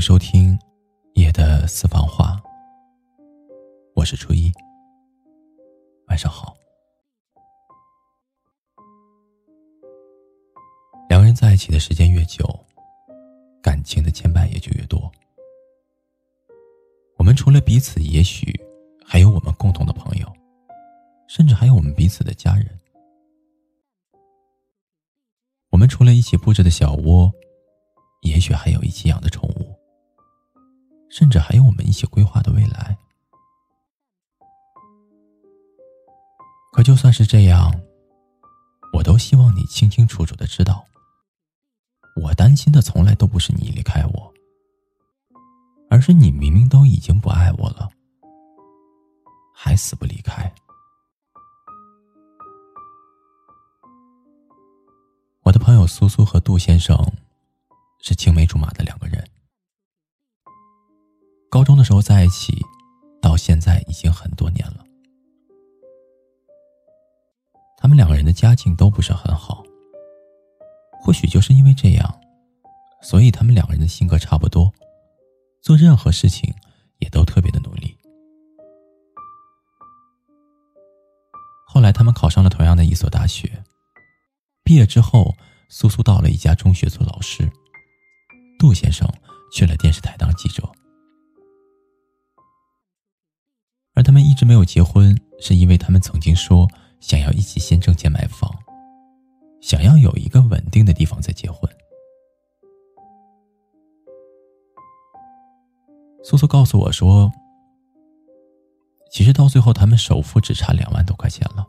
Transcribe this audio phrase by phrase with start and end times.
[0.00, 0.58] 收听
[1.12, 2.34] 《夜的私房话》，
[3.94, 4.50] 我是初一。
[6.08, 6.56] 晚上好。
[11.10, 12.48] 两个人在一起的时间越久，
[13.62, 15.12] 感情的牵绊也就越多。
[17.18, 18.58] 我们除了彼此，也许
[19.04, 20.26] 还有我们共同的朋友，
[21.28, 22.66] 甚至还有我们彼此的家人。
[25.68, 27.30] 我们除了一起布置的小窝，
[28.22, 29.69] 也许还有一起养的宠物，
[31.10, 32.96] 甚至还有我们一起规划的未来。
[36.72, 37.72] 可就算是这样，
[38.92, 40.84] 我都希望你清清楚楚的知道，
[42.22, 44.32] 我担心的从来都不是你离开我。
[45.92, 47.90] 而是你明明都已经不爱我了，
[49.52, 50.54] 还死不离开。
[55.42, 56.96] 我的朋友苏苏和杜先生
[58.00, 59.28] 是青梅竹马的两个人，
[61.50, 62.64] 高中的时候在一起，
[63.20, 64.84] 到现在已经很多年了。
[67.76, 69.64] 他们两个人的家境都不是很好，
[71.02, 72.20] 或许就是因为这样，
[73.02, 74.72] 所以他们两个人的性格差不多。
[75.60, 76.54] 做任何事情
[77.00, 77.96] 也都特别的努力。
[81.66, 83.62] 后来他们考上了同样的一所大学，
[84.62, 85.34] 毕业之后，
[85.68, 87.50] 苏苏到了一家中学做老师，
[88.56, 89.06] 杜先生
[89.52, 90.62] 去了电视台当记者。
[94.10, 98.52] 他们一直没有结婚，是因为他们曾经说想要一起先挣钱买房，
[99.60, 101.70] 想要有一个稳定的地方再结婚。
[106.24, 107.30] 苏苏告诉我说
[109.12, 111.64] ：“其实到最后，他们首付只差两万多块钱了。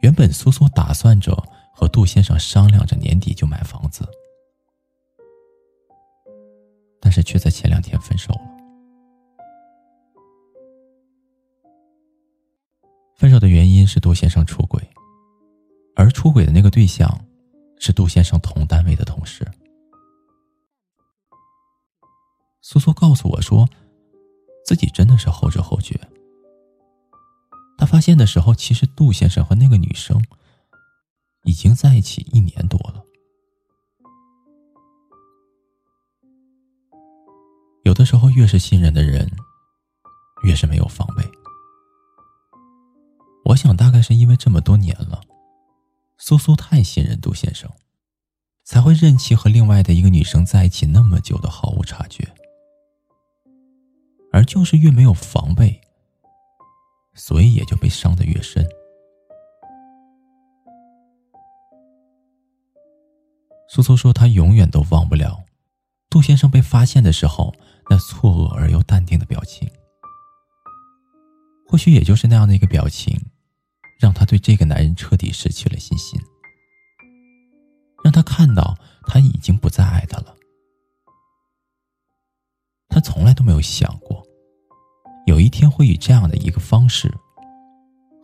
[0.00, 1.40] 原本苏苏打算着
[1.72, 4.04] 和杜先生商量着年底就买房子，
[7.00, 8.59] 但是却在前两天分手了。
[13.20, 14.82] 分手的原因是杜先生出轨，
[15.94, 17.22] 而出轨的那个对象
[17.78, 19.46] 是杜先生同单位的同事。”
[22.62, 23.68] 苏苏告诉我说，
[24.64, 26.00] 自己真的是后知后觉。
[27.76, 30.24] 他发现的时候，其实杜先生和那个女生
[31.44, 33.04] 已经在一起一年多了。
[37.84, 39.30] 有的时候，越是信任的人，
[40.42, 41.39] 越是没有防备。
[43.50, 45.22] 我想，大概是因为这么多年了，
[46.18, 47.68] 苏苏太信任杜先生，
[48.64, 52.32] 才会任其和另外的一个女生在一起那么久，都毫无察觉。
[54.32, 55.80] 而就是越没有防备，
[57.14, 58.64] 所以也就被伤得越深。
[63.68, 65.42] 苏苏说，她永远都忘不了
[66.08, 67.52] 杜先生被发现的时候
[67.88, 69.68] 那错愕而又淡定的表情。
[71.66, 73.16] 或许也就是那样的一个表情，
[74.00, 76.18] 让他对这个男人彻底失去了信心，
[78.02, 78.74] 让他看到
[79.06, 80.34] 他已经不再爱他了。
[82.88, 84.26] 他从来都没有想过，
[85.26, 87.12] 有一天会以这样的一个方式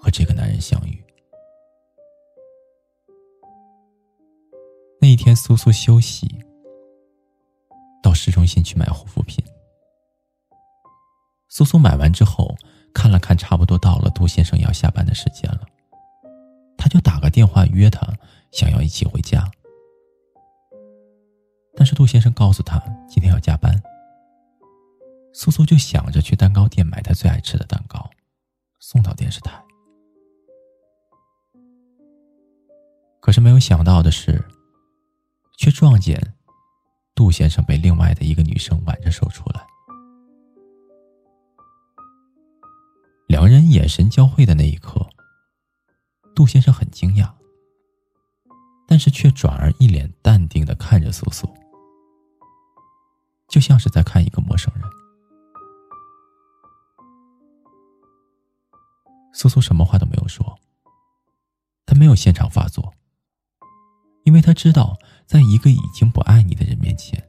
[0.00, 1.04] 和这个男人相遇。
[4.98, 6.26] 那一天，苏苏休息，
[8.02, 9.44] 到市中心去买护肤品。
[11.48, 12.56] 苏苏买完之后，
[12.96, 15.60] 看了看，差不多到了杜先生要下班的时间了，
[16.78, 18.10] 他就打个电话约他，
[18.52, 19.46] 想要一起回家。
[21.76, 23.70] 但是杜先生告诉他，今天要加班。
[25.34, 28.08] 苏苏就想着去蛋糕店买他最爱吃的蛋糕，
[28.80, 29.62] 送到电视台。
[33.20, 34.42] 可是没有想到的是，
[35.58, 36.18] 却撞见
[37.14, 39.66] 杜先生被另外的一个女生挽着手出来。
[43.26, 45.04] 两人眼神交汇的那一刻，
[46.34, 47.32] 杜先生很惊讶，
[48.86, 51.52] 但是却转而一脸淡定的看着苏苏，
[53.48, 54.82] 就像是在看一个陌生人。
[59.32, 60.56] 苏苏什么话都没有说。
[61.84, 62.92] 他没有现场发作，
[64.24, 67.22] 因为他知道，在一个已经不爱你的人面前，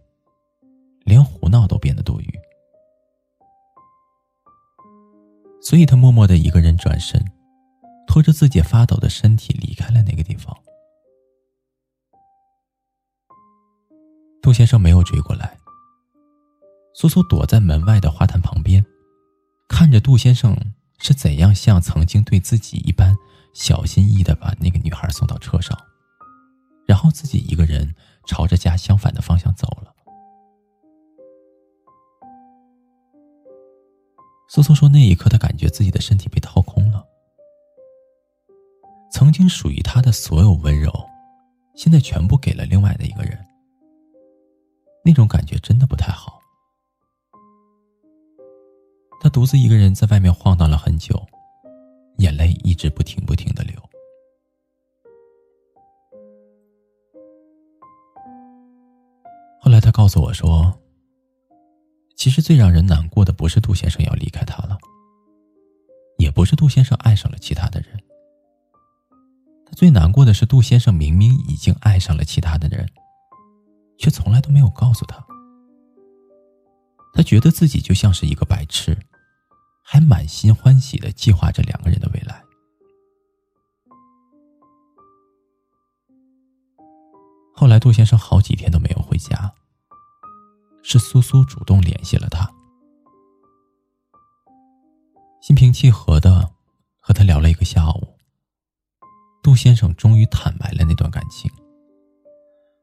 [1.05, 2.39] 连胡闹都变得多余。
[5.67, 7.21] 所以他默默的一个人转身，
[8.07, 10.55] 拖着自己发抖的身体离开了那个地方。
[14.41, 15.57] 杜先生没有追过来。
[16.93, 18.85] 苏苏躲在门外的花坛旁边，
[19.67, 20.55] 看着杜先生。
[20.99, 23.15] 是怎样像曾经对自己一般
[23.53, 25.77] 小心翼翼的把那个女孩送到车上，
[26.87, 27.93] 然后自己一个人
[28.25, 29.93] 朝着家相反的方向走了。
[34.49, 37.05] 苏苏说：“那一刻，他感觉自己的身体被掏空了，
[39.11, 40.89] 曾经属于他的所有温柔，
[41.75, 43.37] 现在全部给了另外的一个人。
[45.03, 46.39] 那种感觉真的不太好。”
[49.19, 51.21] 他独自一个人在外面晃荡了很久，
[52.19, 53.75] 眼泪一直不停不停的流。
[59.59, 60.73] 后来他告诉我说。
[62.17, 64.75] 其实最让人难过的不是杜先生要离开他了，
[66.17, 67.97] 也不是杜先生爱上了其他的人。
[69.67, 72.89] 他最难过的是杜先生明明已经爱上了其他的人，
[73.99, 75.23] 却从来都没有告诉他。
[77.13, 78.97] 他觉得自己就像是一个白痴，
[79.83, 82.43] 还满心欢喜的计划着两个人的未来。
[87.53, 89.53] 后来杜先生好几天都没有回家。
[90.89, 92.49] 是苏苏主动联系了他，
[95.41, 96.49] 心平气和的
[97.01, 98.15] 和他聊了一个下午。
[99.43, 101.51] 杜先生终于坦白了那段感情。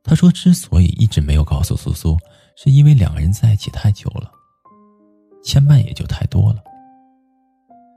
[0.03, 2.15] 他说，之所以一直没有告诉苏苏，
[2.59, 4.31] 是因为两个人在一起太久了，
[5.43, 6.62] 牵绊也就太多了。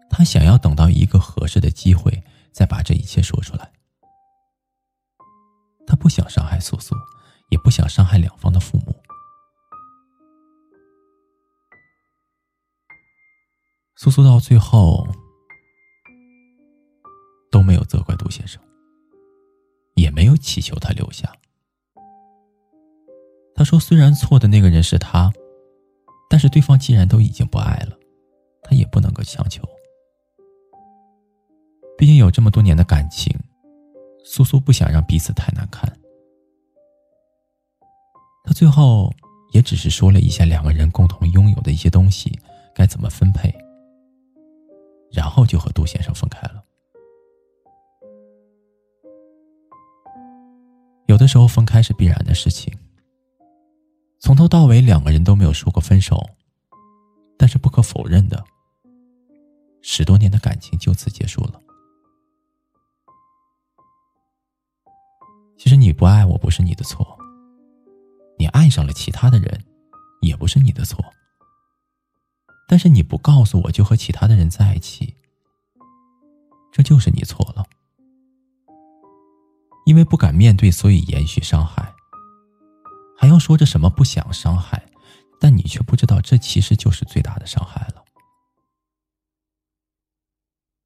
[0.09, 2.23] 他想要等到一个合适的机会，
[2.53, 3.69] 再把这一切说出来。
[5.85, 6.95] 他不想伤害苏苏，
[7.49, 8.95] 也不想伤害两方的父母。
[13.99, 15.07] 苏苏到最后
[17.49, 18.61] 都没有责怪杜先生，
[19.95, 21.33] 也没有祈求他留下。
[23.55, 25.33] 他说：“虽然错的那个人是他，
[26.29, 27.97] 但是对方既然都已经不爱了，
[28.61, 29.63] 他也不能够强求。
[31.97, 33.35] 毕竟有这么多年的感情，
[34.23, 35.91] 苏苏不想让彼此太难看。
[38.43, 39.11] 他最后
[39.53, 42.39] 也只是说了一下两个人共同拥有的一些东西
[42.75, 43.51] 该怎么分配。”
[45.17, 46.63] 然后就和杜先生分开了。
[51.07, 52.71] 有的时候分开是必然的事情。
[54.19, 56.23] 从头到尾两个人都没有说过分手，
[57.35, 58.45] 但是不可否认的，
[59.81, 61.59] 十多年的感情就此结束了。
[65.57, 67.17] 其实你不爱我不是你的错，
[68.37, 69.65] 你爱上了其他的人，
[70.21, 71.03] 也不是你的错。
[72.67, 75.15] 但是你不告诉我就和其他的人在一起，
[76.71, 77.65] 这就是你错了。
[79.85, 81.93] 因为不敢面对，所以延续伤害，
[83.17, 84.85] 还要说着什么不想伤害，
[85.39, 88.03] 但你却不知道这其实就是最大的伤害了。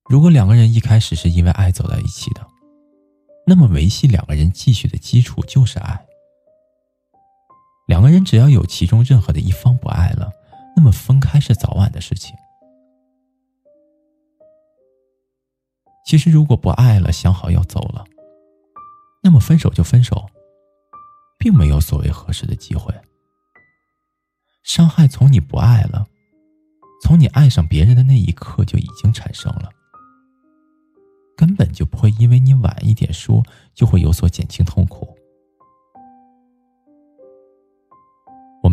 [0.07, 2.45] 如果两个人一开始是因为爱走在一起的，
[3.47, 6.05] 那么维系两个人继续的基础就是爱。
[7.87, 10.31] 两个人只要有其中任何的一方不爱了。
[10.81, 12.35] 那么分开是早晚的事情。
[16.03, 18.03] 其实，如果不爱了，想好要走了，
[19.21, 20.27] 那么分手就分手，
[21.37, 22.91] 并没有所谓合适的机会。
[24.63, 26.07] 伤害从你不爱了，
[27.03, 29.69] 从你爱上别人的那一刻就已经产生了，
[31.37, 33.43] 根本就不会因为你晚一点说
[33.75, 35.10] 就会有所减轻痛苦。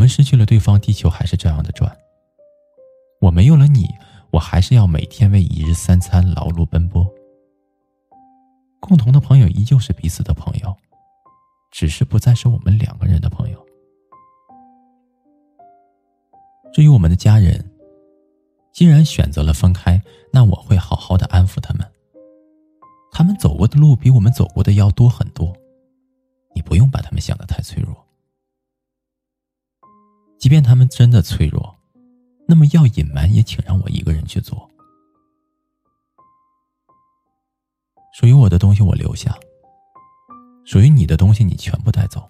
[0.08, 1.96] 失去了对方，地球还是这样的转。
[3.20, 3.86] 我没有了你，
[4.30, 7.06] 我还是要每天为一日三餐劳碌奔波。
[8.80, 10.74] 共同的朋友依旧是彼此的朋友，
[11.70, 13.66] 只是不再是我们两个人的朋友。
[16.72, 17.70] 至于我们的家人，
[18.72, 20.00] 既然选择了分开，
[20.32, 21.86] 那我会好好的安抚他们。
[23.10, 25.52] 他们走过的路比我们走过的要多很多，
[26.54, 28.07] 你不用把他们想的太脆弱。
[30.38, 31.76] 即便他们真的脆弱，
[32.46, 34.70] 那么要隐瞒也请让我一个人去做。
[38.14, 39.36] 属于我的东西我留下，
[40.64, 42.28] 属于你的东西你全部带走。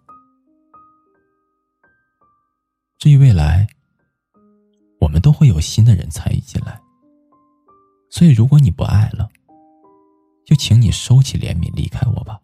[2.99, 3.67] 至于未来，
[5.01, 6.81] 我们都会有新的人参与进来。
[8.11, 9.29] 所以，如果你不爱了，
[10.45, 12.41] 就请你收起怜悯，离开我吧。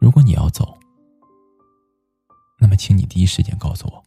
[0.00, 0.73] 如果你要走，
[2.76, 4.04] 请你第一时间告诉我，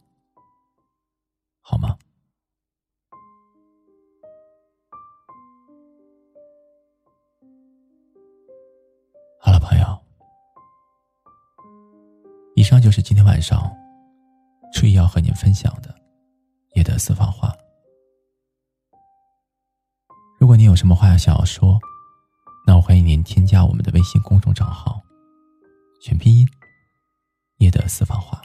[1.60, 1.96] 好吗？
[9.40, 10.04] 好了，朋友，
[12.54, 13.70] 以上就是今天晚上
[14.72, 15.94] 初一要和您分享的
[16.74, 17.54] 夜的私房话。
[20.40, 21.78] 如果你有什么话要想要说，
[22.66, 25.00] 那我欢迎您添加我们的微信公众账号，
[26.00, 26.48] 全拼音
[27.58, 28.42] 夜的私房话。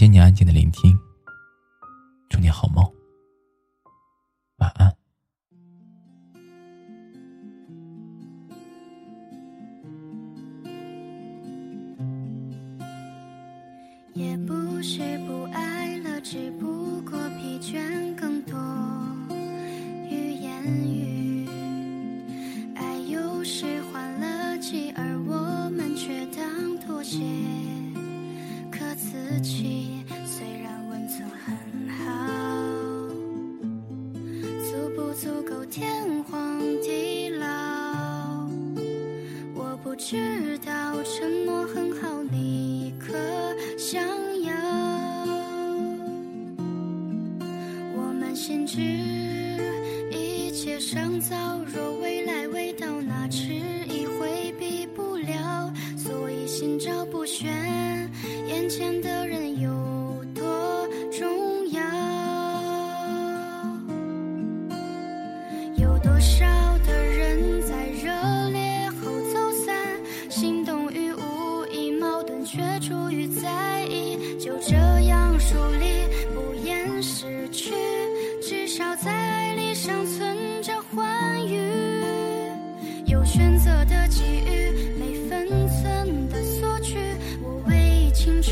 [0.00, 0.98] 今年安静的聆听
[2.30, 2.82] 祝你好梦
[4.56, 4.90] 晚安。
[14.14, 17.78] 也不是不爱了只不过疲倦
[18.18, 18.89] 更多。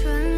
[0.03, 0.38] 春。